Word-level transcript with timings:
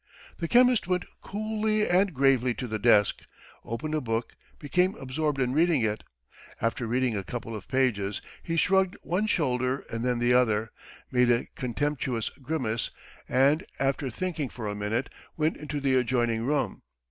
The 0.37 0.47
chemist 0.47 0.87
went 0.87 1.05
coolly 1.21 1.87
and 1.87 2.11
gravely 2.11 2.55
to 2.55 2.65
the 2.67 2.79
desk, 2.79 3.21
opened 3.63 3.93
a 3.93 4.01
book, 4.01 4.33
became 4.57 4.95
absorbed 4.95 5.39
in 5.39 5.53
reading 5.53 5.81
it. 5.83 6.03
After 6.59 6.87
reading 6.87 7.15
a 7.15 7.23
couple 7.23 7.55
of 7.55 7.67
pages 7.67 8.19
he 8.41 8.55
shrugged 8.55 8.97
one 9.03 9.27
shoulder 9.27 9.85
and 9.91 10.03
then 10.03 10.17
the 10.17 10.33
other, 10.33 10.71
made 11.11 11.29
a 11.29 11.45
contemptuous 11.53 12.29
grimace 12.29 12.89
and, 13.29 13.63
after 13.77 14.09
thinking 14.09 14.49
for 14.49 14.67
a 14.67 14.73
minute, 14.73 15.07
went 15.37 15.55
into 15.55 15.79
the 15.79 15.93
adjoining 15.93 16.47
room. 16.47 16.81